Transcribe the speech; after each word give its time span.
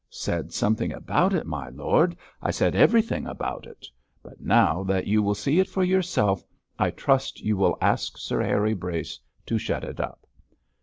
'Said 0.09 0.51
something 0.51 0.91
about 0.91 1.31
it, 1.31 1.45
my 1.45 1.69
lord; 1.69 2.17
I 2.41 2.49
said 2.49 2.75
everything 2.75 3.27
about 3.27 3.67
it, 3.67 3.87
but 4.23 4.41
now 4.41 4.81
that 4.85 5.05
you 5.05 5.21
will 5.21 5.35
see 5.35 5.59
it 5.59 5.69
for 5.69 5.83
yourself, 5.83 6.43
I 6.79 6.89
trust 6.89 7.41
you 7.41 7.55
will 7.55 7.77
ask 7.81 8.17
Sir 8.17 8.41
Harry 8.41 8.73
Brace 8.73 9.19
to 9.45 9.59
shut 9.59 9.83
it 9.83 9.99
up.' 9.99 10.25